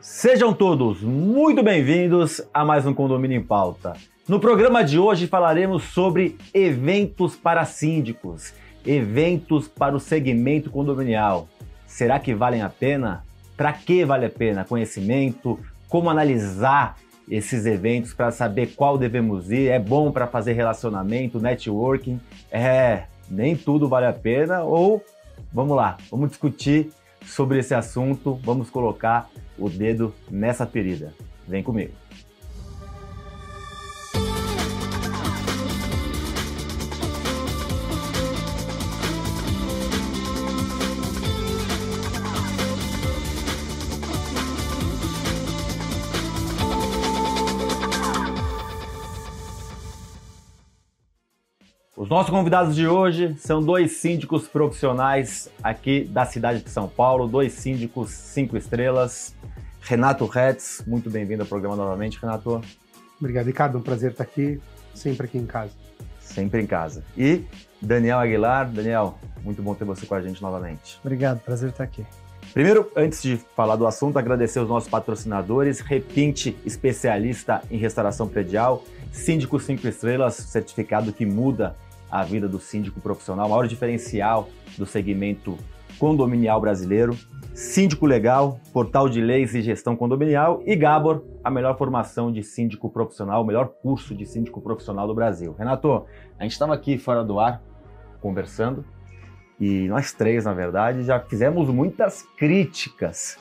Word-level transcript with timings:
Sejam 0.00 0.54
todos 0.54 1.02
muito 1.02 1.60
bem-vindos 1.60 2.40
a 2.54 2.64
mais 2.64 2.86
um 2.86 2.94
Condomínio 2.94 3.36
em 3.36 3.42
Pauta. 3.42 3.94
No 4.28 4.38
programa 4.38 4.84
de 4.84 4.96
hoje 4.96 5.26
falaremos 5.26 5.82
sobre 5.82 6.38
eventos 6.54 7.34
para 7.34 7.64
síndicos, 7.64 8.54
eventos 8.86 9.66
para 9.66 9.96
o 9.96 10.00
segmento 10.00 10.70
condominial. 10.70 11.48
Será 11.84 12.20
que 12.20 12.32
valem 12.32 12.62
a 12.62 12.68
pena? 12.68 13.24
Para 13.56 13.72
que 13.72 14.04
vale 14.04 14.26
a 14.26 14.30
pena? 14.30 14.64
Conhecimento, 14.64 15.58
como 15.88 16.08
analisar 16.08 16.96
esses 17.28 17.66
eventos 17.66 18.14
para 18.14 18.30
saber 18.30 18.76
qual 18.76 18.98
devemos 18.98 19.50
ir. 19.50 19.68
É 19.68 19.80
bom 19.80 20.12
para 20.12 20.28
fazer 20.28 20.52
relacionamento, 20.52 21.40
networking. 21.40 22.20
É, 22.52 23.02
nem 23.28 23.56
tudo 23.56 23.88
vale 23.88 24.06
a 24.06 24.12
pena. 24.12 24.62
Ou, 24.62 25.04
vamos 25.52 25.76
lá, 25.76 25.96
vamos 26.08 26.28
discutir 26.28 26.92
sobre 27.26 27.58
esse 27.58 27.74
assunto. 27.74 28.38
Vamos 28.44 28.70
colocar 28.70 29.28
o 29.58 29.68
dedo 29.68 30.14
nessa 30.30 30.66
ferida. 30.66 31.12
Vem 31.46 31.62
comigo. 31.62 31.92
Os 51.98 52.08
nossos 52.08 52.30
convidados 52.30 52.76
de 52.76 52.86
hoje 52.86 53.34
são 53.38 53.60
dois 53.60 53.96
síndicos 53.96 54.46
profissionais 54.46 55.50
aqui 55.60 56.04
da 56.04 56.24
cidade 56.24 56.62
de 56.62 56.70
São 56.70 56.86
Paulo, 56.86 57.26
dois 57.26 57.52
síndicos 57.54 58.10
cinco 58.10 58.56
estrelas. 58.56 59.34
Renato 59.80 60.24
Retz, 60.24 60.84
muito 60.86 61.10
bem-vindo 61.10 61.42
ao 61.42 61.48
programa 61.48 61.74
novamente, 61.74 62.16
Renato. 62.20 62.60
Obrigado, 63.18 63.46
Ricardo. 63.46 63.78
Um 63.78 63.80
prazer 63.80 64.12
estar 64.12 64.22
aqui, 64.22 64.60
sempre 64.94 65.26
aqui 65.26 65.38
em 65.38 65.44
casa. 65.44 65.72
Sempre 66.20 66.62
em 66.62 66.68
casa. 66.68 67.02
E 67.16 67.44
Daniel 67.82 68.20
Aguilar. 68.20 68.70
Daniel, 68.70 69.18
muito 69.42 69.60
bom 69.60 69.74
ter 69.74 69.84
você 69.84 70.06
com 70.06 70.14
a 70.14 70.22
gente 70.22 70.40
novamente. 70.40 71.00
Obrigado, 71.02 71.40
prazer 71.40 71.70
estar 71.70 71.82
aqui. 71.82 72.06
Primeiro, 72.52 72.92
antes 72.94 73.20
de 73.20 73.38
falar 73.56 73.74
do 73.74 73.88
assunto, 73.88 74.20
agradecer 74.20 74.60
os 74.60 74.68
nossos 74.68 74.88
patrocinadores, 74.88 75.80
Repinte, 75.80 76.56
especialista 76.64 77.60
em 77.68 77.76
restauração 77.76 78.28
predial, 78.28 78.84
Síndico 79.10 79.58
5 79.58 79.88
Estrelas, 79.88 80.34
certificado 80.34 81.12
que 81.12 81.26
muda 81.26 81.74
a 82.10 82.24
vida 82.24 82.48
do 82.48 82.58
síndico 82.58 83.00
profissional, 83.00 83.46
o 83.46 83.50
maior 83.50 83.66
diferencial 83.66 84.48
do 84.76 84.86
segmento 84.86 85.56
condominial 85.98 86.60
brasileiro. 86.60 87.16
Síndico 87.54 88.06
Legal, 88.06 88.60
portal 88.72 89.08
de 89.08 89.20
leis 89.20 89.52
e 89.54 89.60
gestão 89.60 89.96
condominial 89.96 90.62
e 90.64 90.76
Gabor, 90.76 91.24
a 91.42 91.50
melhor 91.50 91.76
formação 91.76 92.30
de 92.30 92.42
síndico 92.42 92.88
profissional, 92.88 93.42
o 93.42 93.44
melhor 93.44 93.68
curso 93.82 94.14
de 94.14 94.24
síndico 94.24 94.60
profissional 94.60 95.08
do 95.08 95.14
Brasil. 95.14 95.56
Renato, 95.58 96.06
a 96.38 96.44
gente 96.44 96.52
estava 96.52 96.72
aqui 96.72 96.98
fora 96.98 97.24
do 97.24 97.40
ar 97.40 97.60
conversando 98.20 98.84
e 99.60 99.88
nós 99.88 100.12
três, 100.12 100.44
na 100.44 100.52
verdade, 100.52 101.02
já 101.02 101.18
fizemos 101.18 101.68
muitas 101.68 102.22
críticas 102.36 103.38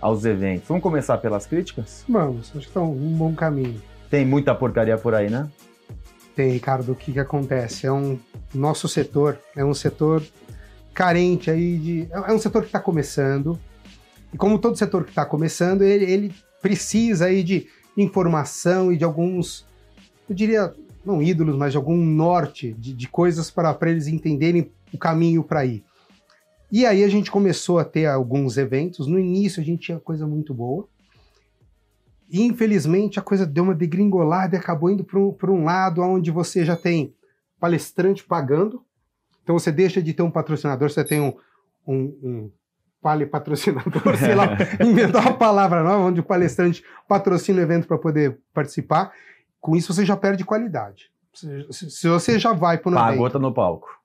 aos 0.00 0.24
eventos. 0.24 0.66
Vamos 0.66 0.82
começar 0.82 1.18
pelas 1.18 1.46
críticas? 1.46 2.04
Vamos, 2.08 2.48
acho 2.48 2.60
que 2.60 2.66
está 2.66 2.80
um 2.80 3.16
bom 3.16 3.34
caminho. 3.34 3.80
Tem 4.10 4.26
muita 4.26 4.52
porcaria 4.52 4.98
por 4.98 5.14
aí, 5.14 5.30
né? 5.30 5.48
Tem, 6.40 6.52
Ricardo, 6.52 6.92
o 6.92 6.94
que, 6.94 7.12
que 7.12 7.20
acontece? 7.20 7.86
É 7.86 7.92
um 7.92 8.18
nosso 8.54 8.88
setor 8.88 9.38
é 9.54 9.62
um 9.62 9.74
setor 9.74 10.26
carente 10.94 11.50
aí 11.50 11.76
de. 11.76 12.08
É 12.10 12.32
um 12.32 12.38
setor 12.38 12.62
que 12.62 12.68
está 12.68 12.80
começando. 12.80 13.60
E 14.32 14.38
como 14.38 14.58
todo 14.58 14.74
setor 14.74 15.04
que 15.04 15.10
está 15.10 15.26
começando, 15.26 15.82
ele, 15.82 16.10
ele 16.10 16.34
precisa 16.62 17.26
aí 17.26 17.42
de 17.42 17.68
informação 17.94 18.90
e 18.90 18.96
de 18.96 19.04
alguns, 19.04 19.66
eu 20.26 20.34
diria, 20.34 20.74
não 21.04 21.22
ídolos, 21.22 21.58
mas 21.58 21.72
de 21.72 21.76
algum 21.76 22.02
norte 22.02 22.72
de, 22.72 22.94
de 22.94 23.06
coisas 23.06 23.50
para 23.50 23.76
eles 23.82 24.06
entenderem 24.06 24.72
o 24.94 24.96
caminho 24.96 25.44
para 25.44 25.66
ir. 25.66 25.84
E 26.72 26.86
aí 26.86 27.04
a 27.04 27.08
gente 27.08 27.30
começou 27.30 27.78
a 27.78 27.84
ter 27.84 28.06
alguns 28.06 28.56
eventos. 28.56 29.06
No 29.06 29.18
início 29.18 29.60
a 29.60 29.64
gente 29.64 29.82
tinha 29.82 30.00
coisa 30.00 30.26
muito 30.26 30.54
boa. 30.54 30.88
E 32.30 32.42
infelizmente 32.42 33.18
a 33.18 33.22
coisa 33.22 33.44
deu 33.44 33.64
uma 33.64 33.74
degringolada 33.74 34.54
e 34.54 34.58
acabou 34.58 34.90
indo 34.90 35.04
para 35.04 35.50
um 35.50 35.64
lado 35.64 36.00
onde 36.00 36.30
você 36.30 36.64
já 36.64 36.76
tem 36.76 37.14
palestrante 37.58 38.22
pagando. 38.24 38.84
Então 39.42 39.58
você 39.58 39.72
deixa 39.72 40.00
de 40.00 40.14
ter 40.14 40.22
um 40.22 40.30
patrocinador, 40.30 40.88
você 40.88 41.04
tem 41.04 41.20
um, 41.20 41.34
um, 41.86 42.18
um 42.22 42.50
pale 43.02 43.26
patrocinador, 43.26 44.16
sei 44.16 44.34
lá, 44.34 44.56
inventar 44.84 45.22
uma 45.22 45.34
palavra 45.34 45.82
nova, 45.82 46.04
onde 46.04 46.20
o 46.20 46.24
palestrante 46.24 46.84
patrocina 47.08 47.58
o 47.58 47.62
evento 47.62 47.88
para 47.88 47.98
poder 47.98 48.38
participar. 48.54 49.12
Com 49.60 49.74
isso 49.74 49.92
você 49.92 50.06
já 50.06 50.16
perde 50.16 50.44
qualidade. 50.44 51.10
Se 51.32 52.08
você 52.08 52.38
já 52.38 52.52
vai 52.52 52.78
para 52.78 52.90
o 52.90 52.94
evento... 52.94 53.10
Pagou, 53.10 53.30
tá 53.30 53.38
no 53.38 53.52
palco 53.52 53.99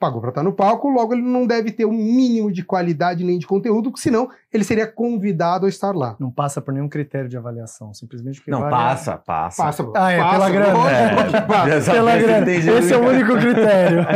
pagou 0.00 0.18
para 0.18 0.30
estar 0.30 0.42
no 0.42 0.54
palco, 0.54 0.88
logo 0.88 1.12
ele 1.12 1.22
não 1.22 1.46
deve 1.46 1.70
ter 1.70 1.84
o 1.84 1.90
um 1.90 1.92
mínimo 1.92 2.50
de 2.50 2.64
qualidade 2.64 3.22
nem 3.22 3.38
de 3.38 3.46
conteúdo, 3.46 3.92
senão 3.96 4.30
ele 4.50 4.64
seria 4.64 4.86
convidado 4.86 5.66
a 5.66 5.68
estar 5.68 5.94
lá. 5.94 6.16
Não 6.18 6.30
passa 6.30 6.60
por 6.62 6.72
nenhum 6.72 6.88
critério 6.88 7.28
de 7.28 7.36
avaliação, 7.36 7.92
simplesmente 7.92 8.40
porque 8.40 8.50
Não, 8.50 8.60
vale 8.60 8.70
passa, 8.70 9.18
passa. 9.18 9.62
Passa, 9.62 9.92
ah, 9.94 10.10
é, 10.10 10.18
passa, 10.18 10.32
pela 10.32 10.50
grana. 10.50 10.90
É, 10.90 11.40
passa. 11.42 11.92
Pela 11.92 12.16
grana. 12.16 12.50
Esse 12.50 12.94
é 12.94 12.96
o 12.96 13.06
único 13.06 13.36
critério. 13.36 14.06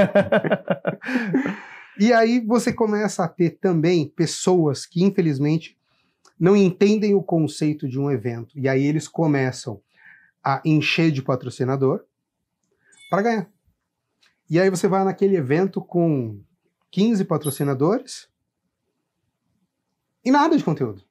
e 2.01 2.13
aí 2.15 2.41
você 2.41 2.73
começa 2.73 3.23
a 3.23 3.29
ter 3.29 3.51
também 3.61 4.09
pessoas 4.09 4.87
que, 4.87 5.05
infelizmente, 5.05 5.77
não 6.41 6.57
entendem 6.57 7.15
o 7.15 7.23
conceito 7.23 7.87
de 7.87 8.01
um 8.01 8.11
evento. 8.11 8.59
E 8.59 8.71
aí 8.71 8.87
eles 8.87 9.07
começam 9.07 9.79
a 10.43 10.63
encher 10.65 11.11
de 11.11 11.21
patrocinador 11.21 12.01
para 13.11 13.23
ganhar. 13.23 13.54
E 14.49 14.61
aí 14.61 14.69
você 14.69 14.87
vai 14.87 15.05
naquele 15.05 15.37
evento 15.37 15.81
com 15.81 16.41
15 16.91 17.25
patrocinadores 17.25 18.29
e 20.25 20.31
nada 20.31 20.57
de 20.57 20.65
conteúdo. 20.65 21.03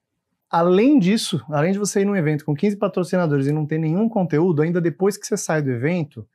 Além 0.49 0.99
disso, 0.99 1.43
além 1.49 1.71
de 1.71 1.79
você 1.79 2.01
ir 2.01 2.05
num 2.05 2.15
evento 2.15 2.45
com 2.45 2.55
15 2.55 2.77
patrocinadores 2.77 3.47
e 3.47 3.51
não 3.51 3.65
ter 3.65 3.79
nenhum 3.79 4.07
conteúdo, 4.07 4.61
ainda 4.61 4.79
depois 4.79 5.17
que 5.17 5.25
você 5.25 5.35
sai 5.35 5.61
do 5.61 5.71
evento, 5.71 6.27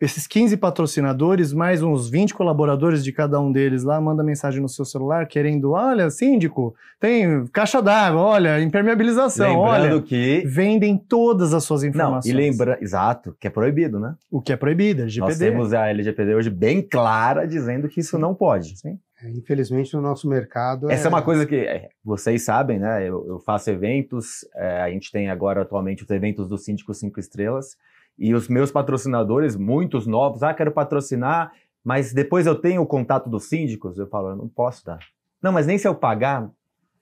esses 0.00 0.26
15 0.26 0.56
patrocinadores, 0.56 1.52
mais 1.52 1.82
uns 1.82 2.10
20 2.10 2.34
colaboradores 2.34 3.04
de 3.04 3.12
cada 3.12 3.40
um 3.40 3.52
deles 3.52 3.84
lá, 3.84 4.00
manda 4.00 4.24
mensagem 4.24 4.60
no 4.60 4.68
seu 4.68 4.84
celular 4.84 5.26
querendo, 5.26 5.72
olha, 5.72 6.10
síndico, 6.10 6.74
tem 6.98 7.46
caixa 7.52 7.80
d'água, 7.80 8.20
olha, 8.20 8.60
impermeabilização, 8.60 9.62
Lembrando 9.62 9.94
olha. 9.94 10.02
que 10.02 10.42
vendem 10.46 10.96
todas 10.96 11.54
as 11.54 11.64
suas 11.64 11.84
informações. 11.84 12.34
Não, 12.34 12.40
e 12.40 12.44
lembra, 12.50 12.78
exato, 12.80 13.36
que 13.38 13.46
é 13.46 13.50
proibido, 13.50 14.00
né? 14.00 14.14
O 14.30 14.40
que 14.40 14.52
é 14.52 14.56
proibido, 14.56 15.02
LGPD. 15.02 15.28
Nós 15.28 15.38
temos 15.38 15.72
a 15.72 15.86
LGPD 15.88 16.34
hoje 16.34 16.50
bem 16.50 16.82
clara 16.82 17.46
dizendo 17.46 17.88
que 17.88 18.00
isso 18.00 18.16
Sim. 18.16 18.22
não 18.22 18.34
pode. 18.34 18.76
Sim. 18.76 18.98
É, 19.24 19.30
infelizmente, 19.30 19.94
no 19.94 20.02
nosso 20.02 20.28
mercado. 20.28 20.90
Essa 20.90 21.08
é, 21.08 21.10
uma 21.10 21.22
coisa 21.22 21.46
que 21.46 21.56
é, 21.56 21.88
vocês 22.04 22.44
sabem, 22.44 22.78
né? 22.78 23.08
Eu, 23.08 23.26
eu 23.26 23.38
faço 23.40 23.70
eventos, 23.70 24.46
é, 24.54 24.82
a 24.82 24.90
gente 24.90 25.10
tem 25.10 25.30
agora 25.30 25.62
atualmente 25.62 26.04
os 26.04 26.10
eventos 26.10 26.46
do 26.46 26.58
Síndico 26.58 26.92
5 26.92 27.18
Estrelas. 27.18 27.78
E 28.18 28.34
os 28.34 28.48
meus 28.48 28.70
patrocinadores, 28.70 29.56
muitos 29.56 30.06
novos, 30.06 30.42
ah, 30.42 30.52
quero 30.52 30.70
patrocinar, 30.70 31.52
mas 31.82 32.12
depois 32.12 32.46
eu 32.46 32.54
tenho 32.54 32.82
o 32.82 32.86
contato 32.86 33.30
dos 33.30 33.48
síndicos, 33.48 33.98
eu 33.98 34.06
falo, 34.06 34.28
eu 34.30 34.36
não 34.36 34.46
posso 34.48 34.84
dar. 34.84 34.98
Não, 35.42 35.50
mas 35.50 35.66
nem 35.66 35.78
se 35.78 35.88
eu 35.88 35.94
pagar, 35.94 36.48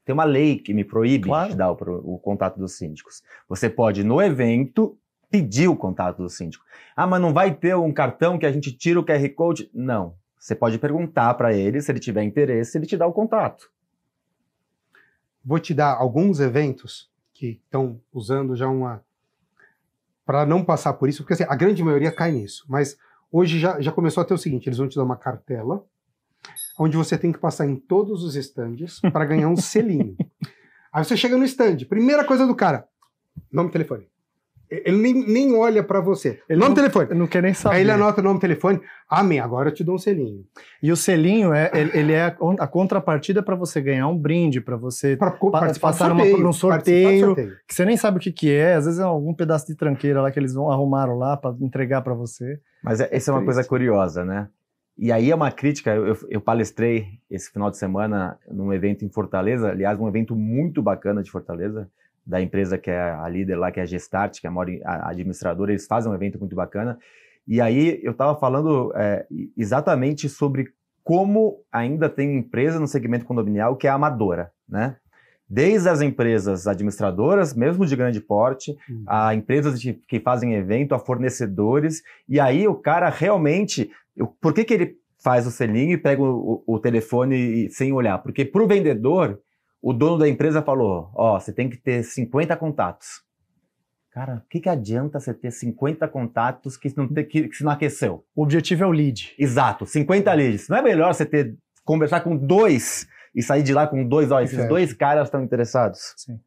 tem 0.05 0.13
uma 0.13 0.25
lei 0.25 0.59
que 0.59 0.73
me 0.73 0.85
proíbe 0.85 1.25
Claro. 1.25 1.51
de 1.51 1.57
dar 1.57 1.73
o, 1.73 2.15
o 2.15 2.19
contato 2.19 2.57
dos 2.59 2.79
síndicos. 2.79 3.23
Você 3.49 3.69
pode, 3.69 4.05
no 4.05 4.23
evento, 4.23 4.97
pedir 5.29 5.69
o 5.69 5.77
contato 5.77 6.23
do 6.23 6.29
síndico. 6.29 6.65
Ah, 6.95 7.07
mas 7.07 7.21
não 7.21 7.33
vai 7.33 7.53
ter 7.53 7.75
um 7.75 7.93
cartão 7.93 8.39
que 8.39 8.47
a 8.47 8.53
gente 8.53 8.73
tira 8.73 9.01
o 9.01 9.05
QR 9.05 9.29
Code? 9.31 9.69
Não. 9.75 10.15
Você 10.43 10.57
pode 10.57 10.77
perguntar 10.77 11.33
para 11.35 11.55
ele, 11.55 11.81
se 11.81 11.93
ele 11.93 12.01
tiver 12.01 12.25
interesse, 12.25 12.77
ele 12.77 12.85
te 12.85 12.97
dá 12.97 13.07
o 13.07 13.13
contato. 13.13 13.71
Vou 15.45 15.61
te 15.61 15.73
dar 15.73 15.95
alguns 15.95 16.41
eventos 16.41 17.09
que 17.33 17.61
estão 17.65 18.01
usando 18.13 18.57
já 18.57 18.67
uma. 18.67 19.05
Para 20.27 20.45
não 20.45 20.65
passar 20.65 20.95
por 20.95 21.09
isso, 21.09 21.23
porque 21.23 21.35
assim, 21.35 21.47
a 21.49 21.55
grande 21.55 21.85
maioria 21.85 22.11
cai 22.11 22.33
nisso. 22.33 22.65
Mas 22.69 22.99
hoje 23.31 23.61
já, 23.61 23.81
já 23.81 23.93
começou 23.93 24.21
a 24.21 24.25
ter 24.25 24.35
o 24.35 24.39
seguinte: 24.39 24.69
eles 24.69 24.79
vão 24.79 24.89
te 24.89 24.97
dar 24.97 25.05
uma 25.05 25.17
cartela, 25.17 25.87
onde 26.77 26.97
você 26.97 27.17
tem 27.17 27.31
que 27.31 27.39
passar 27.39 27.69
em 27.69 27.77
todos 27.77 28.25
os 28.25 28.35
estandes 28.35 28.99
para 29.13 29.25
ganhar 29.25 29.49
um 29.49 29.57
selinho. 29.57 30.17
Aí 30.93 31.05
você 31.05 31.17
chega 31.17 31.37
no 31.37 31.45
stand, 31.45 31.85
primeira 31.89 32.25
coisa 32.25 32.49
do 32.49 32.55
cara: 32.57 32.89
nome 33.53 33.69
e 33.69 33.73
telefone. 33.73 34.12
Ele 34.85 34.97
nem, 34.97 35.15
nem 35.27 35.55
olha 35.55 35.83
para 35.83 36.01
você. 36.01 36.41
Ele 36.49 36.59
nome 36.59 36.71
não- 36.71 36.75
telefone. 36.75 37.19
Não 37.19 37.27
quero 37.27 37.45
nem 37.45 37.55
saber. 37.55 37.77
Aí 37.77 37.83
ele 37.83 37.91
anota 37.91 38.21
o 38.21 38.25
nome 38.25 38.41
telefone. 38.41 38.81
Amém, 39.09 39.39
agora 39.41 39.69
eu 39.69 39.75
te 39.75 39.85
dou 39.85 39.97
um 39.97 39.99
selinho. 39.99 40.45
E 40.83 40.91
o 40.91 40.97
selinho 40.97 41.53
é 41.53 41.71
ele, 41.75 41.91
ele 41.95 42.13
é 42.13 42.23
a, 42.23 42.37
a 42.61 42.67
contrapartida 42.67 43.43
para 43.43 43.55
você 43.55 43.81
ganhar 43.81 44.09
um 44.09 44.17
brinde, 44.17 44.61
para 44.61 44.77
você 44.77 45.17
Para 45.17 45.31
passar 45.81 46.09
numa- 46.09 46.25
num 46.25 46.53
sorteio. 46.53 47.35
que 47.69 47.75
você 47.75 47.85
nem 47.85 47.97
sabe 47.97 48.17
o 48.17 48.21
que, 48.21 48.33
que 48.33 48.51
é, 48.51 48.75
às 48.75 48.87
vezes 48.87 48.99
é 49.01 49.03
algum 49.03 49.35
pedaço 49.35 49.67
de 49.67 49.75
tranqueira 49.77 50.23
lá 50.23 50.31
que 50.31 50.39
eles 50.39 50.55
vão 50.55 50.71
arrumaram 50.71 51.19
lá 51.19 51.37
para 51.37 51.55
entregar 51.61 52.01
para 52.03 52.15
você. 52.15 52.59
Mas 52.83 53.01
é- 53.01 53.09
essa 53.13 53.31
é 53.31 53.35
uma 53.35 53.41
triste. 53.41 53.55
coisa 53.55 53.69
curiosa, 53.69 54.25
né? 54.25 54.49
E 54.99 55.11
aí 55.11 55.31
é 55.31 55.35
uma 55.35 55.51
crítica, 55.51 55.91
eu, 55.95 56.17
eu, 56.29 56.41
palestrei 56.41 57.07
esse 57.31 57.51
final 57.51 57.71
de 57.71 57.79
semana 57.79 58.39
num 58.51 58.73
evento 58.73 59.05
em 59.05 59.09
Fortaleza, 59.09 59.71
aliás, 59.71 59.99
um 59.99 60.07
evento 60.07 60.37
muito 60.37 60.83
bacana 60.83 61.23
de 61.23 61.31
Fortaleza, 61.31 61.89
da 62.25 62.41
empresa 62.41 62.79
que 62.79 62.91
é 62.91 63.01
a 63.01 63.29
líder 63.29 63.57
lá, 63.57 63.71
que 63.71 63.81
é 63.81 63.83
a 63.83 63.87
Gestart, 63.87 64.41
que 64.41 64.47
é 64.47 64.51
a 64.51 64.53
maior 64.53 64.69
administradora, 64.85 65.73
eles 65.73 65.87
fazem 65.87 66.11
um 66.11 66.15
evento 66.15 66.39
muito 66.39 66.55
bacana. 66.55 66.99
E 67.47 67.61
aí 67.61 68.01
eu 68.03 68.13
estava 68.13 68.39
falando 68.39 68.93
é, 68.95 69.27
exatamente 69.57 70.29
sobre 70.29 70.69
como 71.03 71.61
ainda 71.73 72.09
tem 72.09 72.37
empresa 72.37 72.79
no 72.79 72.87
segmento 72.87 73.25
condominial 73.25 73.77
que 73.77 73.87
é 73.87 73.91
amadora, 73.91 74.53
né? 74.69 74.97
Desde 75.49 75.89
as 75.89 76.01
empresas 76.01 76.67
administradoras, 76.67 77.53
mesmo 77.53 77.85
de 77.85 77.95
grande 77.95 78.21
porte, 78.21 78.75
uhum. 78.89 79.05
a 79.07 79.35
empresas 79.35 79.79
de, 79.79 79.93
que 79.93 80.19
fazem 80.19 80.55
evento, 80.55 80.95
a 80.95 80.99
fornecedores, 80.99 82.03
e 82.27 82.41
aí 82.41 82.67
o 82.67 82.75
cara 82.75 83.11
realmente, 83.11 83.91
por 84.41 84.55
que, 84.55 84.65
que 84.65 84.73
ele 84.73 84.97
faz 85.23 85.47
o 85.47 85.51
selinho 85.51 85.93
e 85.93 85.99
pega 85.99 86.23
o, 86.23 86.63
o, 86.67 86.75
o 86.77 86.79
telefone 86.79 87.69
sem 87.69 87.93
olhar? 87.93 88.17
Porque 88.19 88.47
para 88.47 88.63
o 88.63 88.67
vendedor, 88.67 89.41
o 89.83 89.93
dono 89.93 90.17
da 90.17 90.29
empresa 90.29 90.63
falou: 90.63 91.11
Ó, 91.15 91.37
oh, 91.37 91.41
você 91.41 91.53
tem 91.53 91.69
que 91.69 91.77
ter 91.77 92.05
50 92.05 92.57
contatos. 92.57 93.23
Cara, 94.13 94.43
o 94.45 94.49
que, 94.49 94.61
que 94.61 94.69
adianta 94.69 95.19
você 95.19 95.35
ter 95.35 95.51
50 95.51 96.07
contatos 96.09 96.77
que 96.77 96.95
não, 96.97 97.09
te, 97.09 97.25
que, 97.25 97.49
que 97.49 97.65
não 97.65 97.73
aqueceu? 97.73 98.25
O 98.37 98.43
objetivo 98.43 98.85
é 98.85 98.87
o 98.87 98.91
lead. 98.91 99.35
Exato, 99.39 99.87
50 99.87 100.33
leads. 100.35 100.69
Não 100.69 100.77
é 100.77 100.83
melhor 100.83 101.13
você 101.13 101.27
ter 101.27 101.57
conversar 101.85 102.21
com 102.21 102.37
dois 102.37 103.09
e 103.35 103.43
sair 103.43 103.63
de 103.63 103.73
lá 103.73 103.87
com 103.87 104.07
dois, 104.07 104.31
ó, 104.31 104.41
esses 104.41 104.69
dois 104.69 104.93
caras 104.93 105.29
estão 105.29 105.43
interessados? 105.43 106.15
Sim. 106.17 106.39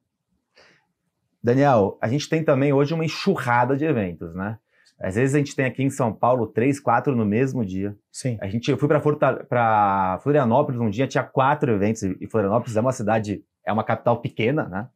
Daniel, 1.43 1.97
a 2.01 2.07
gente 2.07 2.29
tem 2.29 2.43
também 2.43 2.71
hoje 2.71 2.93
uma 2.93 3.05
enxurrada 3.05 3.75
de 3.75 3.85
eventos, 3.85 4.33
né? 4.35 4.57
Às 4.99 5.15
vezes 5.15 5.35
a 5.35 5.37
gente 5.37 5.55
tem 5.55 5.65
aqui 5.65 5.83
em 5.83 5.89
São 5.89 6.13
Paulo 6.13 6.47
três, 6.47 6.79
quatro 6.79 7.15
no 7.15 7.25
mesmo 7.25 7.65
dia. 7.65 7.95
Sim. 8.11 8.37
A 8.39 8.47
gente, 8.47 8.71
eu 8.71 8.77
fui 8.77 8.87
para 8.87 10.19
Florianópolis 10.19 10.79
um 10.79 10.89
dia, 10.89 11.07
tinha 11.07 11.23
quatro 11.23 11.71
eventos, 11.71 12.01
e 12.03 12.27
Florianópolis 12.27 12.77
é 12.77 12.81
uma 12.81 12.93
cidade, 12.93 13.43
é 13.65 13.73
uma 13.73 13.83
capital 13.83 14.21
pequena, 14.21 14.67
né? 14.69 14.87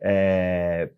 É, 0.00 0.90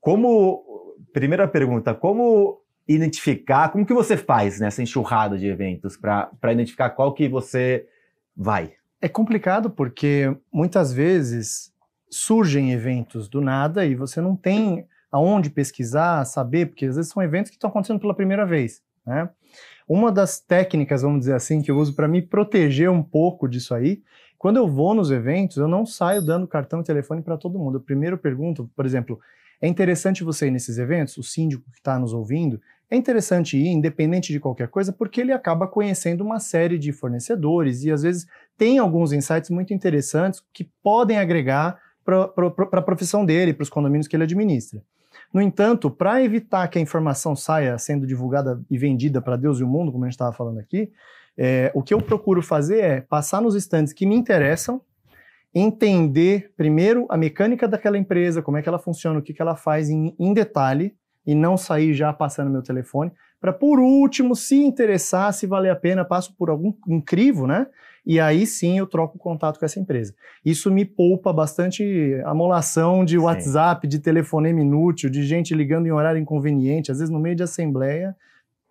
como, 0.00 0.94
primeira 1.12 1.46
pergunta, 1.48 1.94
como 1.94 2.62
identificar, 2.86 3.70
como 3.70 3.84
que 3.84 3.92
você 3.92 4.16
faz 4.16 4.60
nessa 4.60 4.82
enxurrada 4.82 5.36
de 5.36 5.46
eventos 5.46 5.96
para 5.96 6.30
identificar 6.52 6.90
qual 6.90 7.12
que 7.12 7.28
você 7.28 7.86
vai? 8.34 8.72
É 9.00 9.08
complicado 9.08 9.68
porque 9.68 10.34
muitas 10.50 10.92
vezes 10.92 11.72
surgem 12.10 12.72
eventos 12.72 13.28
do 13.28 13.40
nada 13.40 13.84
e 13.84 13.94
você 13.94 14.20
não 14.20 14.34
tem 14.34 14.86
aonde 15.10 15.50
pesquisar, 15.50 16.24
saber, 16.24 16.66
porque 16.66 16.86
às 16.86 16.96
vezes 16.96 17.10
são 17.10 17.22
eventos 17.22 17.50
que 17.50 17.56
estão 17.56 17.70
acontecendo 17.70 18.00
pela 18.00 18.14
primeira 18.14 18.44
vez, 18.44 18.82
né? 19.06 19.28
Uma 19.88 20.12
das 20.12 20.38
técnicas, 20.38 21.00
vamos 21.00 21.20
dizer 21.20 21.34
assim, 21.34 21.62
que 21.62 21.70
eu 21.70 21.78
uso 21.78 21.94
para 21.94 22.06
me 22.06 22.20
proteger 22.20 22.90
um 22.90 23.02
pouco 23.02 23.48
disso 23.48 23.74
aí, 23.74 24.02
quando 24.36 24.58
eu 24.58 24.68
vou 24.68 24.94
nos 24.94 25.10
eventos, 25.10 25.56
eu 25.56 25.66
não 25.66 25.86
saio 25.86 26.22
dando 26.22 26.46
cartão 26.46 26.80
e 26.80 26.84
telefone 26.84 27.22
para 27.22 27.36
todo 27.36 27.58
mundo. 27.58 27.78
Eu 27.78 27.80
primeiro 27.80 28.18
pergunto, 28.18 28.70
por 28.76 28.84
exemplo, 28.84 29.18
é 29.60 29.66
interessante 29.66 30.22
você 30.22 30.46
ir 30.46 30.50
nesses 30.50 30.78
eventos, 30.78 31.16
o 31.16 31.22
síndico 31.22 31.64
que 31.72 31.78
está 31.78 31.98
nos 31.98 32.12
ouvindo, 32.12 32.60
é 32.90 32.96
interessante 32.96 33.56
ir, 33.58 33.68
independente 33.68 34.32
de 34.32 34.38
qualquer 34.38 34.68
coisa, 34.68 34.92
porque 34.92 35.20
ele 35.20 35.32
acaba 35.32 35.66
conhecendo 35.66 36.22
uma 36.22 36.38
série 36.38 36.78
de 36.78 36.92
fornecedores 36.92 37.82
e 37.82 37.90
às 37.90 38.02
vezes 38.02 38.26
tem 38.56 38.78
alguns 38.78 39.12
insights 39.12 39.50
muito 39.50 39.74
interessantes 39.74 40.42
que 40.52 40.70
podem 40.82 41.18
agregar 41.18 41.78
para 42.04 42.30
a 42.72 42.82
profissão 42.82 43.24
dele, 43.26 43.52
para 43.52 43.64
os 43.64 43.68
condomínios 43.68 44.06
que 44.06 44.16
ele 44.16 44.22
administra. 44.22 44.82
No 45.32 45.42
entanto, 45.42 45.90
para 45.90 46.22
evitar 46.22 46.66
que 46.68 46.78
a 46.78 46.82
informação 46.82 47.36
saia 47.36 47.76
sendo 47.78 48.06
divulgada 48.06 48.62
e 48.70 48.78
vendida 48.78 49.20
para 49.20 49.36
Deus 49.36 49.60
e 49.60 49.64
o 49.64 49.68
mundo, 49.68 49.92
como 49.92 50.04
a 50.04 50.06
gente 50.06 50.14
estava 50.14 50.32
falando 50.32 50.58
aqui, 50.58 50.90
é, 51.36 51.70
o 51.74 51.82
que 51.82 51.94
eu 51.94 52.00
procuro 52.00 52.42
fazer 52.42 52.80
é 52.80 53.00
passar 53.00 53.40
nos 53.40 53.54
estandes 53.54 53.92
que 53.92 54.06
me 54.06 54.16
interessam, 54.16 54.80
entender 55.54 56.52
primeiro 56.56 57.06
a 57.08 57.16
mecânica 57.16 57.68
daquela 57.68 57.98
empresa, 57.98 58.42
como 58.42 58.56
é 58.56 58.62
que 58.62 58.68
ela 58.68 58.78
funciona, 58.78 59.18
o 59.18 59.22
que, 59.22 59.32
que 59.32 59.42
ela 59.42 59.54
faz 59.54 59.88
em, 59.88 60.14
em 60.18 60.32
detalhe, 60.32 60.96
e 61.26 61.34
não 61.34 61.56
sair 61.58 61.92
já 61.92 62.12
passando 62.12 62.50
meu 62.50 62.62
telefone, 62.62 63.12
para 63.40 63.52
por 63.52 63.78
último, 63.78 64.34
se 64.34 64.56
interessar, 64.56 65.32
se 65.32 65.46
valer 65.46 65.70
a 65.70 65.76
pena, 65.76 66.04
passo 66.04 66.34
por 66.34 66.50
algum 66.50 66.72
um 66.88 67.00
crivo, 67.00 67.46
né? 67.46 67.66
E 68.08 68.18
aí 68.18 68.46
sim 68.46 68.78
eu 68.78 68.86
troco 68.86 69.18
contato 69.18 69.58
com 69.58 69.66
essa 69.66 69.78
empresa. 69.78 70.14
Isso 70.42 70.70
me 70.70 70.86
poupa 70.86 71.30
bastante 71.30 72.18
amolação 72.24 73.04
de 73.04 73.18
WhatsApp, 73.18 73.86
sim. 73.86 73.88
de 73.90 73.98
telefonema 73.98 74.62
inútil, 74.62 75.10
de 75.10 75.22
gente 75.24 75.54
ligando 75.54 75.86
em 75.86 75.92
horário 75.92 76.18
inconveniente, 76.18 76.90
às 76.90 77.00
vezes 77.00 77.12
no 77.12 77.20
meio 77.20 77.36
de 77.36 77.42
assembleia. 77.42 78.16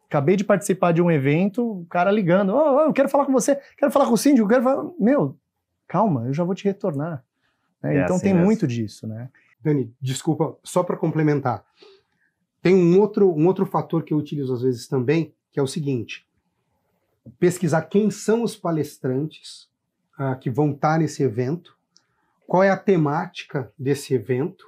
Acabei 0.07 0.35
de 0.35 0.43
participar 0.43 0.91
de 0.91 1.03
um 1.03 1.11
evento, 1.11 1.81
o 1.81 1.85
cara 1.85 2.09
ligando, 2.09 2.55
oh, 2.55 2.79
eu 2.81 2.93
quero 2.93 3.09
falar 3.09 3.27
com 3.27 3.31
você, 3.31 3.59
quero 3.77 3.91
falar 3.91 4.07
com 4.07 4.13
o 4.13 4.17
síndico, 4.17 4.47
quero 4.47 4.63
falar... 4.63 4.89
Meu, 4.99 5.37
calma, 5.87 6.25
eu 6.25 6.33
já 6.33 6.43
vou 6.43 6.55
te 6.55 6.63
retornar. 6.63 7.23
É, 7.83 7.95
é 7.95 8.03
então 8.03 8.15
assim 8.15 8.23
tem 8.23 8.33
mesmo. 8.33 8.45
muito 8.45 8.65
disso, 8.65 9.05
né? 9.05 9.29
Dani, 9.61 9.93
desculpa, 10.01 10.57
só 10.63 10.81
para 10.81 10.97
complementar. 10.97 11.63
Tem 12.59 12.73
um 12.73 12.99
outro, 12.99 13.31
um 13.31 13.45
outro 13.45 13.67
fator 13.67 14.01
que 14.03 14.15
eu 14.15 14.17
utilizo 14.17 14.51
às 14.51 14.63
vezes 14.63 14.87
também, 14.87 15.31
que 15.51 15.59
é 15.59 15.63
o 15.63 15.67
seguinte: 15.67 16.26
pesquisar 17.39 17.83
quem 17.83 18.09
são 18.09 18.43
os 18.43 18.55
palestrantes 18.55 19.67
uh, 20.19 20.37
que 20.39 20.49
vão 20.49 20.71
estar 20.71 20.99
nesse 20.99 21.23
evento, 21.23 21.75
qual 22.45 22.63
é 22.63 22.69
a 22.69 22.77
temática 22.77 23.71
desse 23.77 24.13
evento 24.13 24.65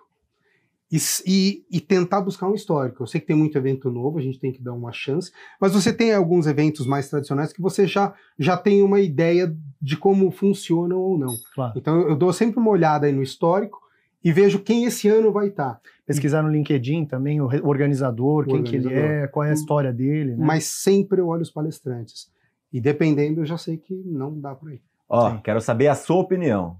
e, 1.25 1.65
e, 1.69 1.79
tentar 1.79 2.21
buscar 2.21 2.47
um 2.47 2.55
histórico. 2.55 3.03
Eu 3.03 3.07
sei 3.07 3.21
que 3.21 3.27
tem 3.27 3.35
muito 3.35 3.57
evento 3.57 3.91
novo, 3.91 4.17
a 4.17 4.21
gente 4.21 4.39
tem 4.39 4.51
que 4.51 4.61
dar 4.61 4.73
uma 4.73 4.91
chance, 4.91 5.31
mas 5.61 5.71
você 5.71 5.93
tem 5.93 6.13
alguns 6.13 6.47
eventos 6.47 6.87
mais 6.87 7.07
tradicionais 7.07 7.53
que 7.53 7.61
você 7.61 7.85
já, 7.85 8.13
já 8.39 8.57
tem 8.57 8.81
uma 8.81 8.99
ideia 8.99 9.55
de 9.79 9.95
como 9.95 10.31
funcionam 10.31 10.97
ou 10.97 11.17
não. 11.17 11.35
Claro. 11.53 11.73
Então 11.75 12.01
eu 12.01 12.15
dou 12.15 12.33
sempre 12.33 12.59
uma 12.59 12.71
olhada 12.71 13.05
aí 13.05 13.13
no 13.13 13.21
histórico 13.21 13.79
e 14.23 14.33
vejo 14.33 14.59
quem 14.59 14.85
esse 14.85 15.07
ano 15.07 15.31
vai 15.31 15.49
estar. 15.49 15.79
Pesquisar 16.07 16.41
no 16.41 16.49
LinkedIn 16.49 17.05
também 17.05 17.39
o 17.39 17.47
organizador, 17.63 18.43
o 18.43 18.47
quem 18.47 18.55
organizador. 18.57 18.91
que 18.91 18.97
ele 18.97 19.23
é, 19.23 19.27
qual 19.27 19.45
é 19.45 19.51
a 19.51 19.53
história 19.53 19.93
dele. 19.93 20.35
Né? 20.35 20.43
Mas 20.43 20.65
sempre 20.65 21.21
eu 21.21 21.27
olho 21.27 21.43
os 21.43 21.51
palestrantes. 21.51 22.31
E 22.71 22.79
dependendo, 22.79 23.41
eu 23.41 23.45
já 23.45 23.57
sei 23.57 23.77
que 23.77 23.93
não 24.05 24.39
dá 24.39 24.53
para 24.53 24.73
ir. 24.73 24.81
Ó, 25.07 25.31
Sim. 25.31 25.39
quero 25.43 25.59
saber 25.59 25.87
a 25.87 25.95
sua 25.95 26.17
opinião. 26.17 26.77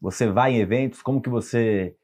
Você 0.00 0.30
vai 0.30 0.54
em 0.54 0.58
eventos? 0.58 1.02
Como 1.02 1.20
que 1.20 1.28
você 1.28 1.94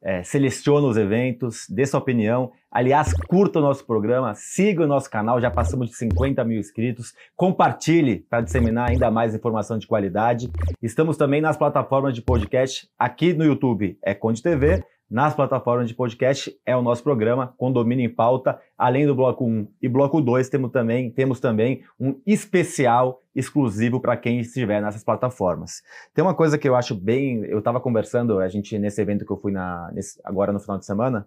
é, 0.00 0.22
seleciona 0.22 0.86
os 0.86 0.96
eventos? 0.96 1.66
Dê 1.68 1.86
sua 1.86 2.00
opinião. 2.00 2.50
Aliás, 2.70 3.12
curta 3.28 3.58
o 3.58 3.62
nosso 3.62 3.86
programa, 3.86 4.34
siga 4.34 4.84
o 4.84 4.86
nosso 4.86 5.08
canal, 5.08 5.40
já 5.40 5.50
passamos 5.50 5.90
de 5.90 5.96
50 5.96 6.42
mil 6.44 6.58
inscritos. 6.58 7.14
Compartilhe 7.36 8.26
para 8.28 8.40
disseminar 8.40 8.90
ainda 8.90 9.10
mais 9.10 9.34
informação 9.34 9.78
de 9.78 9.86
qualidade. 9.86 10.50
Estamos 10.82 11.16
também 11.16 11.40
nas 11.40 11.56
plataformas 11.56 12.14
de 12.14 12.22
podcast. 12.22 12.88
Aqui 12.98 13.32
no 13.32 13.44
YouTube 13.44 13.96
é 14.02 14.14
Conde 14.14 14.42
TV 14.42 14.82
nas 15.12 15.34
plataformas 15.34 15.86
de 15.88 15.94
podcast 15.94 16.58
é 16.64 16.74
o 16.74 16.80
nosso 16.80 17.02
programa 17.02 17.52
Condomínio 17.58 18.02
em 18.02 18.08
Pauta. 18.08 18.58
Além 18.78 19.06
do 19.06 19.14
bloco 19.14 19.44
1 19.44 19.68
e 19.82 19.86
bloco 19.86 20.22
2, 20.22 20.48
temos 20.48 20.70
também, 20.70 21.10
temos 21.10 21.38
também 21.38 21.84
um 22.00 22.18
especial 22.26 23.20
exclusivo 23.36 24.00
para 24.00 24.16
quem 24.16 24.40
estiver 24.40 24.80
nessas 24.80 25.04
plataformas. 25.04 25.82
Tem 26.14 26.24
uma 26.24 26.34
coisa 26.34 26.56
que 26.56 26.66
eu 26.66 26.74
acho 26.74 26.94
bem. 26.94 27.44
Eu 27.44 27.58
estava 27.58 27.78
conversando, 27.78 28.38
a 28.38 28.48
gente, 28.48 28.78
nesse 28.78 29.02
evento 29.02 29.26
que 29.26 29.30
eu 29.30 29.36
fui 29.36 29.52
na, 29.52 29.90
nesse, 29.92 30.18
agora 30.24 30.50
no 30.50 30.58
final 30.58 30.78
de 30.78 30.86
semana, 30.86 31.26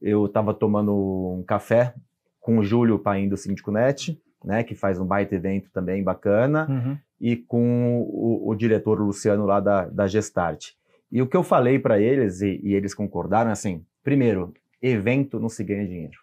eu 0.00 0.26
estava 0.26 0.54
tomando 0.54 0.94
um 0.94 1.42
café 1.42 1.92
com 2.40 2.58
o 2.58 2.62
Júlio 2.62 3.00
Paim 3.00 3.28
do 3.28 3.36
Síndico 3.36 3.72
Net, 3.72 4.16
né, 4.44 4.62
que 4.62 4.76
faz 4.76 5.00
um 5.00 5.04
baita 5.04 5.34
evento 5.34 5.72
também 5.72 6.04
bacana, 6.04 6.68
uhum. 6.70 6.96
e 7.20 7.34
com 7.34 8.00
o, 8.00 8.48
o, 8.48 8.54
diretor 8.54 9.00
Luciano 9.00 9.44
lá 9.44 9.58
da, 9.58 9.86
da 9.86 10.06
Gestart. 10.06 10.74
E 11.14 11.22
o 11.22 11.28
que 11.28 11.36
eu 11.36 11.44
falei 11.44 11.78
para 11.78 12.00
eles, 12.00 12.40
e, 12.40 12.60
e, 12.60 12.74
eles 12.74 12.92
concordaram, 12.92 13.52
assim: 13.52 13.86
primeiro, 14.02 14.52
evento 14.82 15.38
não 15.38 15.48
se 15.48 15.62
ganha 15.62 15.86
dinheiro. 15.86 16.18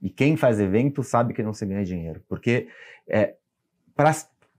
E 0.00 0.08
quem 0.08 0.36
faz 0.36 0.60
evento 0.60 1.02
sabe 1.02 1.34
que 1.34 1.42
não 1.42 1.52
se 1.52 1.66
ganha 1.66 1.84
dinheiro. 1.84 2.22
Porque, 2.28 2.68
é, 3.08 3.34
pra, 3.96 4.12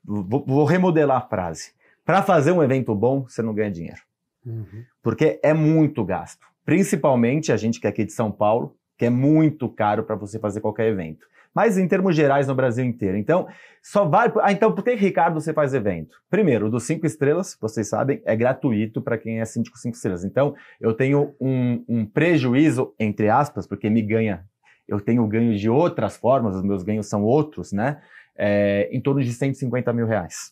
vou, 0.04 0.44
vou 0.46 0.66
remodelar 0.66 1.20
a 1.20 1.26
frase: 1.26 1.72
para 2.04 2.22
fazer 2.22 2.52
um 2.52 2.62
evento 2.62 2.94
bom, 2.94 3.22
você 3.22 3.42
não 3.42 3.54
ganha 3.54 3.72
dinheiro. 3.72 4.02
Uhum. 4.46 4.84
Porque 5.02 5.40
é 5.42 5.54
muito 5.54 6.04
gasto. 6.04 6.46
Principalmente 6.66 7.54
a 7.54 7.58
gente 7.58 7.80
que 7.80 7.88
é 7.88 7.90
aqui 7.90 8.04
de 8.04 8.12
São 8.12 8.34
Paulo, 8.34 8.76
que 9.04 9.08
é 9.08 9.10
muito 9.10 9.68
caro 9.68 10.04
para 10.04 10.16
você 10.16 10.40
fazer 10.40 10.62
qualquer 10.62 10.88
evento 10.88 11.28
mas 11.54 11.78
em 11.78 11.88
termos 11.88 12.16
gerais 12.16 12.48
no 12.48 12.56
Brasil 12.56 12.84
inteiro. 12.84 13.16
Então, 13.16 13.48
só 13.82 14.06
vale. 14.06 14.34
Ah, 14.42 14.52
então, 14.52 14.74
por 14.74 14.84
que, 14.84 14.96
Ricardo, 14.96 15.40
você 15.40 15.54
faz 15.54 15.74
evento? 15.74 16.18
Primeiro, 16.30 16.70
dos 16.70 16.84
cinco 16.84 17.06
estrelas, 17.06 17.56
vocês 17.62 17.88
sabem, 17.88 18.22
é 18.26 18.36
gratuito 18.36 19.02
para 19.02 19.18
quem 19.18 19.40
é 19.40 19.46
síndico 19.46 19.78
cinco 19.78 19.96
estrelas. 19.96 20.24
Então, 20.24 20.56
eu 20.82 20.94
tenho 20.94 21.36
um, 21.40 21.84
um 21.88 22.06
prejuízo, 22.06 22.94
entre 23.00 23.30
aspas, 23.30 23.68
porque 23.68 23.90
me 23.90 24.02
ganha. 24.02 24.44
Eu 24.88 25.00
tenho 25.00 25.28
ganho 25.28 25.56
de 25.56 25.70
outras 25.70 26.18
formas, 26.18 26.56
os 26.56 26.64
meus 26.64 26.82
ganhos 26.82 27.06
são 27.06 27.24
outros, 27.24 27.72
né? 27.72 28.02
É, 28.36 28.90
em 28.92 29.00
torno 29.00 29.22
de 29.22 29.32
150 29.32 29.94
mil 29.94 30.08
reais. 30.08 30.52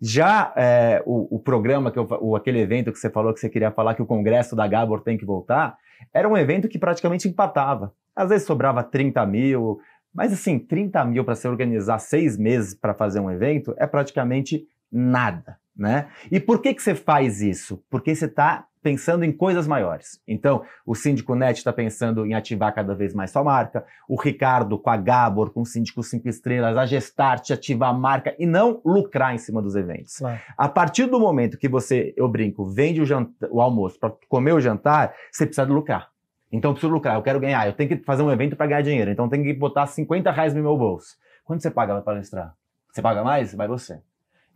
Já 0.00 0.52
é, 0.56 1.02
o, 1.06 1.36
o, 1.36 1.38
programa, 1.38 1.90
que 1.90 1.98
eu, 1.98 2.06
o, 2.20 2.36
aquele 2.36 2.60
evento 2.60 2.92
que 2.92 2.98
você 2.98 3.10
falou 3.10 3.32
que 3.32 3.40
você 3.40 3.48
queria 3.48 3.70
falar 3.70 3.94
que 3.94 4.02
o 4.02 4.06
congresso 4.06 4.54
da 4.54 4.66
Gabor 4.66 5.00
tem 5.00 5.16
que 5.16 5.24
voltar, 5.24 5.76
era 6.12 6.28
um 6.28 6.36
evento 6.36 6.68
que 6.68 6.78
praticamente 6.78 7.28
empatava. 7.28 7.92
Às 8.14 8.28
vezes 8.28 8.46
sobrava 8.46 8.82
30 8.82 9.24
mil, 9.26 9.80
Mas 10.14 10.32
assim, 10.32 10.58
30 10.58 11.04
mil 11.04 11.24
para 11.24 11.34
se 11.34 11.46
organizar 11.46 11.98
seis 11.98 12.36
meses 12.36 12.74
para 12.74 12.94
fazer 12.94 13.20
um 13.20 13.30
evento 13.30 13.74
é 13.78 13.86
praticamente 13.86 14.66
nada, 14.90 15.58
né? 15.76 16.08
E 16.30 16.40
por 16.40 16.60
que, 16.60 16.74
que 16.74 16.82
você 16.82 16.94
faz 16.94 17.40
isso? 17.40 17.82
Porque 17.90 18.14
você 18.14 18.26
está 18.26 18.66
pensando 18.86 19.24
em 19.24 19.32
coisas 19.32 19.66
maiores. 19.66 20.20
Então, 20.28 20.62
o 20.86 20.94
Síndico 20.94 21.34
Net 21.34 21.58
está 21.58 21.72
pensando 21.72 22.24
em 22.24 22.34
ativar 22.34 22.72
cada 22.72 22.94
vez 22.94 23.12
mais 23.12 23.32
sua 23.32 23.42
marca, 23.42 23.84
o 24.08 24.14
Ricardo 24.14 24.78
com 24.78 24.88
a 24.88 24.96
Gabor, 24.96 25.50
com 25.50 25.62
o 25.62 25.66
Síndico 25.66 26.04
5 26.04 26.28
Estrelas, 26.28 26.76
a 26.76 26.86
Gestart 26.86 27.50
ativar 27.50 27.90
a 27.90 27.92
marca 27.92 28.36
e 28.38 28.46
não 28.46 28.80
lucrar 28.84 29.34
em 29.34 29.38
cima 29.38 29.60
dos 29.60 29.74
eventos. 29.74 30.18
Claro. 30.18 30.38
A 30.56 30.68
partir 30.68 31.06
do 31.06 31.18
momento 31.18 31.58
que 31.58 31.68
você, 31.68 32.14
eu 32.16 32.28
brinco, 32.28 32.64
vende 32.64 33.00
o, 33.00 33.04
janta, 33.04 33.48
o 33.50 33.60
almoço 33.60 33.98
para 33.98 34.12
comer 34.28 34.52
o 34.52 34.60
jantar, 34.60 35.12
você 35.32 35.44
precisa 35.44 35.66
lucrar. 35.66 36.08
Então, 36.52 36.70
eu 36.70 36.74
preciso 36.74 36.92
lucrar, 36.92 37.16
eu 37.16 37.22
quero 37.22 37.40
ganhar, 37.40 37.66
eu 37.66 37.72
tenho 37.72 37.88
que 37.88 37.96
fazer 38.04 38.22
um 38.22 38.30
evento 38.30 38.54
para 38.54 38.68
ganhar 38.68 38.82
dinheiro, 38.82 39.10
então 39.10 39.24
eu 39.24 39.30
tenho 39.30 39.42
que 39.42 39.52
botar 39.52 39.84
50 39.86 40.30
reais 40.30 40.54
no 40.54 40.62
meu 40.62 40.78
bolso. 40.78 41.16
Quanto 41.44 41.60
você 41.60 41.72
paga 41.72 41.92
para 41.94 42.02
palestrar? 42.02 42.54
Você 42.92 43.02
paga 43.02 43.24
mais? 43.24 43.52
Vai 43.52 43.66
você. 43.66 44.00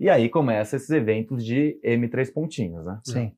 E 0.01 0.09
aí 0.09 0.29
começa 0.29 0.77
esses 0.77 0.91
eventos 0.91 1.45
de 1.45 1.79
M3 1.85 2.33
pontinhos, 2.33 2.85
né? 2.85 2.99
Sim 3.05 3.33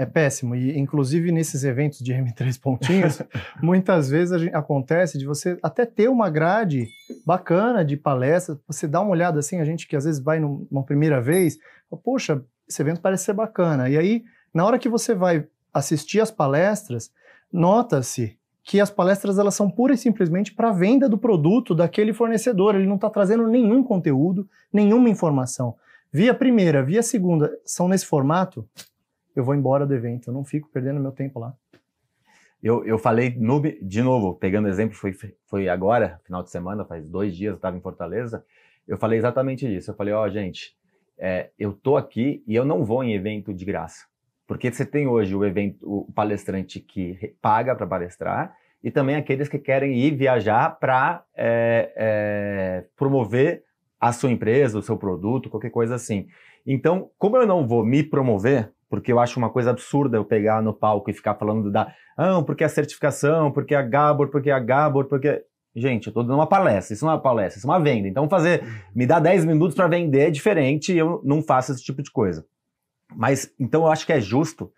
é 0.00 0.06
péssimo. 0.06 0.54
E, 0.54 0.78
inclusive, 0.78 1.30
nesses 1.30 1.62
eventos 1.62 1.98
de 1.98 2.14
M3 2.14 2.58
pontinhos, 2.58 3.20
muitas 3.62 4.08
vezes 4.08 4.40
gente, 4.40 4.54
acontece 4.54 5.18
de 5.18 5.26
você 5.26 5.58
até 5.62 5.84
ter 5.84 6.08
uma 6.08 6.30
grade 6.30 6.88
bacana 7.26 7.84
de 7.84 7.98
palestras, 7.98 8.56
você 8.66 8.88
dá 8.88 9.02
uma 9.02 9.10
olhada 9.10 9.38
assim, 9.38 9.60
a 9.60 9.64
gente 9.64 9.86
que 9.86 9.94
às 9.94 10.06
vezes 10.06 10.18
vai 10.18 10.40
numa 10.40 10.82
primeira 10.84 11.20
vez, 11.20 11.58
fala, 11.90 12.00
poxa, 12.02 12.42
esse 12.66 12.80
evento 12.80 13.02
parece 13.02 13.24
ser 13.24 13.34
bacana. 13.34 13.90
E 13.90 13.98
aí, 13.98 14.24
na 14.54 14.64
hora 14.64 14.78
que 14.78 14.88
você 14.88 15.14
vai 15.14 15.46
assistir 15.70 16.20
as 16.20 16.30
palestras, 16.30 17.12
nota-se 17.52 18.38
que 18.62 18.80
as 18.80 18.90
palestras 18.90 19.38
elas 19.38 19.54
são 19.54 19.70
pura 19.70 19.94
e 19.94 19.98
simplesmente 19.98 20.54
para 20.54 20.72
venda 20.72 21.08
do 21.08 21.18
produto 21.18 21.74
daquele 21.74 22.12
fornecedor. 22.12 22.74
Ele 22.74 22.86
não 22.86 22.96
está 22.96 23.08
trazendo 23.08 23.46
nenhum 23.46 23.82
conteúdo, 23.82 24.48
nenhuma 24.72 25.08
informação. 25.08 25.74
Via 26.12 26.34
primeira, 26.34 26.82
via 26.82 27.02
segunda, 27.02 27.56
são 27.64 27.88
nesse 27.88 28.04
formato, 28.04 28.68
eu 29.34 29.44
vou 29.44 29.54
embora 29.54 29.86
do 29.86 29.94
evento, 29.94 30.28
eu 30.28 30.34
não 30.34 30.44
fico 30.44 30.68
perdendo 30.72 31.00
meu 31.00 31.12
tempo 31.12 31.38
lá. 31.38 31.54
Eu, 32.62 32.84
eu 32.84 32.98
falei, 32.98 33.34
no, 33.38 33.60
de 33.60 34.02
novo, 34.02 34.34
pegando 34.34 34.68
exemplo, 34.68 34.94
foi, 34.94 35.14
foi 35.46 35.68
agora, 35.68 36.20
final 36.24 36.42
de 36.42 36.50
semana, 36.50 36.84
faz 36.84 37.06
dois 37.06 37.34
dias, 37.34 37.52
eu 37.52 37.56
estava 37.56 37.76
em 37.76 37.80
Fortaleza, 37.80 38.44
eu 38.86 38.98
falei 38.98 39.18
exatamente 39.18 39.72
isso. 39.72 39.92
Eu 39.92 39.94
falei, 39.94 40.12
ó, 40.12 40.24
oh, 40.24 40.28
gente, 40.28 40.76
é, 41.16 41.50
eu 41.58 41.72
tô 41.72 41.96
aqui 41.96 42.42
e 42.46 42.54
eu 42.54 42.64
não 42.64 42.84
vou 42.84 43.04
em 43.04 43.14
evento 43.14 43.54
de 43.54 43.64
graça. 43.64 44.09
Porque 44.50 44.72
você 44.72 44.84
tem 44.84 45.06
hoje 45.06 45.32
o 45.32 45.44
evento, 45.44 45.78
o 45.80 46.12
palestrante 46.12 46.80
que 46.80 47.36
paga 47.40 47.72
para 47.76 47.86
palestrar 47.86 48.52
e 48.82 48.90
também 48.90 49.14
aqueles 49.14 49.48
que 49.48 49.60
querem 49.60 49.96
ir 49.96 50.16
viajar 50.16 50.70
para 50.80 51.22
é, 51.36 51.92
é, 51.94 52.84
promover 52.96 53.62
a 54.00 54.12
sua 54.12 54.28
empresa, 54.28 54.76
o 54.76 54.82
seu 54.82 54.96
produto, 54.96 55.48
qualquer 55.48 55.70
coisa 55.70 55.94
assim. 55.94 56.26
Então, 56.66 57.10
como 57.16 57.36
eu 57.36 57.46
não 57.46 57.64
vou 57.64 57.84
me 57.84 58.02
promover, 58.02 58.72
porque 58.88 59.12
eu 59.12 59.20
acho 59.20 59.38
uma 59.38 59.50
coisa 59.50 59.70
absurda 59.70 60.16
eu 60.16 60.24
pegar 60.24 60.60
no 60.60 60.74
palco 60.74 61.08
e 61.08 61.14
ficar 61.14 61.36
falando 61.36 61.70
da, 61.70 61.94
ah, 62.16 62.42
porque 62.44 62.64
a 62.64 62.68
certificação, 62.68 63.52
porque 63.52 63.72
a 63.72 63.82
Gabor, 63.82 64.30
porque 64.30 64.50
a 64.50 64.58
Gabor, 64.58 65.04
porque 65.04 65.44
Gente, 65.76 66.08
eu 66.08 66.12
tô 66.12 66.24
dando 66.24 66.34
uma 66.34 66.48
palestra, 66.48 66.94
isso 66.94 67.04
não 67.04 67.12
é 67.12 67.14
uma 67.14 67.22
palestra, 67.22 67.58
isso 67.58 67.68
é 67.68 67.70
uma 67.70 67.78
venda. 67.78 68.08
Então, 68.08 68.28
fazer, 68.28 68.64
me 68.92 69.06
dá 69.06 69.20
10 69.20 69.44
minutos 69.44 69.76
para 69.76 69.86
vender 69.86 70.22
é 70.22 70.30
diferente 70.30 70.92
e 70.92 70.98
eu 70.98 71.22
não 71.24 71.40
faço 71.40 71.70
esse 71.70 71.84
tipo 71.84 72.02
de 72.02 72.10
coisa. 72.10 72.44
Mas, 73.16 73.52
então, 73.58 73.82
eu 73.82 73.88
acho 73.88 74.06
que 74.06 74.12
é 74.12 74.20
justo 74.20 74.72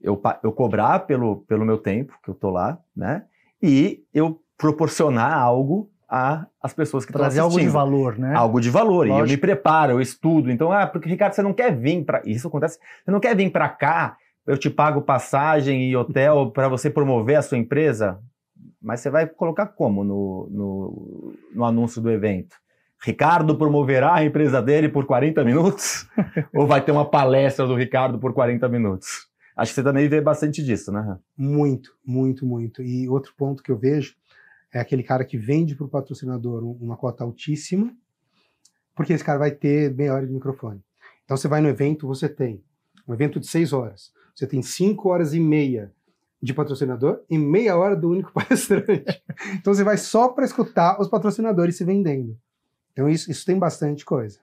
eu, 0.00 0.20
eu 0.42 0.52
cobrar 0.52 1.00
pelo, 1.00 1.38
pelo 1.42 1.64
meu 1.64 1.78
tempo, 1.78 2.14
que 2.22 2.30
eu 2.30 2.34
tô 2.34 2.50
lá, 2.50 2.78
né? 2.96 3.24
E 3.62 4.04
eu 4.12 4.40
proporcionar 4.56 5.34
algo 5.34 5.90
às 6.08 6.72
pessoas 6.72 7.04
que 7.04 7.12
Trazer 7.12 7.38
estão 7.38 7.48
assistindo. 7.48 7.76
algo 7.76 7.90
de 7.90 7.96
valor, 7.96 8.18
né? 8.18 8.34
Algo 8.34 8.60
de 8.60 8.70
valor. 8.70 9.06
Lógico. 9.06 9.18
E 9.18 9.20
eu 9.20 9.26
me 9.26 9.36
preparo, 9.36 9.92
eu 9.92 10.00
estudo. 10.00 10.50
Então, 10.50 10.70
ah, 10.70 10.86
porque, 10.86 11.08
Ricardo, 11.08 11.32
você 11.32 11.42
não 11.42 11.52
quer 11.52 11.74
vir 11.74 12.04
para... 12.04 12.22
Isso 12.24 12.46
acontece. 12.46 12.78
Você 13.04 13.10
não 13.10 13.20
quer 13.20 13.34
vir 13.34 13.50
para 13.50 13.68
cá, 13.68 14.16
eu 14.46 14.56
te 14.56 14.70
pago 14.70 15.02
passagem 15.02 15.90
e 15.90 15.96
hotel 15.96 16.52
para 16.52 16.68
você 16.68 16.88
promover 16.88 17.36
a 17.36 17.42
sua 17.42 17.58
empresa? 17.58 18.20
Mas 18.80 19.00
você 19.00 19.10
vai 19.10 19.26
colocar 19.26 19.66
como 19.66 20.04
no, 20.04 20.48
no, 20.50 21.34
no 21.52 21.64
anúncio 21.64 22.00
do 22.00 22.10
evento? 22.10 22.54
Ricardo 23.06 23.56
promoverá 23.56 24.16
a 24.16 24.24
empresa 24.24 24.60
dele 24.60 24.88
por 24.88 25.06
40 25.06 25.44
minutos? 25.44 26.08
Ou 26.52 26.66
vai 26.66 26.84
ter 26.84 26.90
uma 26.90 27.08
palestra 27.08 27.64
do 27.64 27.76
Ricardo 27.76 28.18
por 28.18 28.32
40 28.32 28.68
minutos? 28.68 29.28
Acho 29.56 29.70
que 29.70 29.76
você 29.76 29.84
também 29.84 30.08
vê 30.08 30.20
bastante 30.20 30.60
disso, 30.60 30.90
né? 30.90 31.16
Muito, 31.38 31.96
muito, 32.04 32.44
muito. 32.44 32.82
E 32.82 33.08
outro 33.08 33.32
ponto 33.36 33.62
que 33.62 33.70
eu 33.70 33.78
vejo 33.78 34.16
é 34.74 34.80
aquele 34.80 35.04
cara 35.04 35.24
que 35.24 35.38
vende 35.38 35.76
para 35.76 35.86
o 35.86 35.88
patrocinador 35.88 36.64
uma 36.64 36.96
cota 36.96 37.22
altíssima, 37.22 37.94
porque 38.92 39.12
esse 39.12 39.22
cara 39.22 39.38
vai 39.38 39.52
ter 39.52 39.94
meia 39.94 40.12
hora 40.12 40.26
de 40.26 40.32
microfone. 40.32 40.82
Então 41.24 41.36
você 41.36 41.46
vai 41.46 41.60
no 41.60 41.68
evento, 41.68 42.08
você 42.08 42.28
tem 42.28 42.60
um 43.06 43.14
evento 43.14 43.38
de 43.38 43.46
seis 43.46 43.72
horas, 43.72 44.10
você 44.34 44.48
tem 44.48 44.62
cinco 44.62 45.10
horas 45.10 45.32
e 45.32 45.38
meia 45.38 45.92
de 46.42 46.52
patrocinador 46.52 47.20
e 47.30 47.38
meia 47.38 47.76
hora 47.76 47.94
do 47.94 48.10
único 48.10 48.32
palestrante. 48.34 49.22
então 49.54 49.72
você 49.72 49.84
vai 49.84 49.96
só 49.96 50.30
para 50.30 50.44
escutar 50.44 51.00
os 51.00 51.06
patrocinadores 51.06 51.76
se 51.76 51.84
vendendo. 51.84 52.36
Então 52.96 53.10
isso, 53.10 53.30
isso 53.30 53.44
tem 53.44 53.58
bastante 53.58 54.06
coisa. 54.06 54.38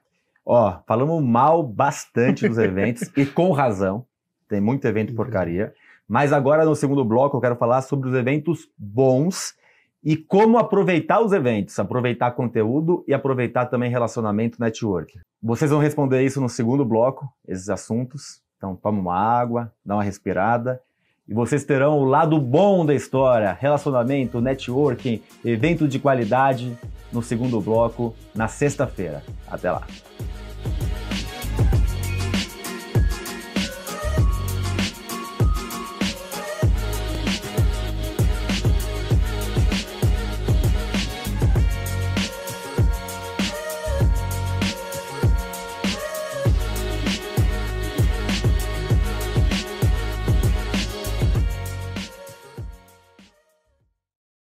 Ó, 0.46 0.78
falamos 0.86 1.20
mal 1.24 1.60
bastante 1.60 2.48
dos 2.48 2.56
eventos 2.62 3.10
e 3.16 3.26
com 3.26 3.50
razão. 3.50 4.06
Tem 4.48 4.60
muito 4.60 4.86
evento 4.86 5.12
porcaria. 5.12 5.74
Mas 6.06 6.32
agora 6.32 6.64
no 6.64 6.76
segundo 6.76 7.04
bloco 7.04 7.36
eu 7.36 7.40
quero 7.40 7.56
falar 7.56 7.82
sobre 7.82 8.08
os 8.08 8.14
eventos 8.14 8.68
bons 8.78 9.56
e 10.04 10.16
como 10.16 10.56
aproveitar 10.56 11.20
os 11.20 11.32
eventos, 11.32 11.76
aproveitar 11.80 12.30
conteúdo 12.30 13.04
e 13.08 13.12
aproveitar 13.12 13.66
também 13.66 13.90
relacionamento 13.90 14.60
network. 14.60 15.18
Vocês 15.42 15.72
vão 15.72 15.80
responder 15.80 16.22
isso 16.22 16.40
no 16.40 16.48
segundo 16.48 16.84
bloco, 16.84 17.28
esses 17.48 17.68
assuntos. 17.68 18.40
Então, 18.56 18.76
toma 18.76 19.00
uma 19.00 19.16
água, 19.16 19.72
dá 19.84 19.96
uma 19.96 20.02
respirada 20.04 20.80
e 21.28 21.32
vocês 21.32 21.64
terão 21.64 21.98
o 21.98 22.04
lado 22.04 22.38
bom 22.38 22.84
da 22.84 22.94
história, 22.94 23.56
relacionamento, 23.58 24.40
networking, 24.40 25.22
evento 25.44 25.88
de 25.88 25.98
qualidade 25.98 26.76
no 27.12 27.22
segundo 27.22 27.60
bloco 27.60 28.14
na 28.34 28.48
sexta-feira. 28.48 29.22
Até 29.46 29.70
lá. 29.70 29.86